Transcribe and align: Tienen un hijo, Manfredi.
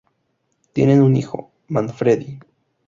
Tienen 0.73 1.03
un 1.03 1.15
hijo, 1.15 1.51
Manfredi. 1.67 2.39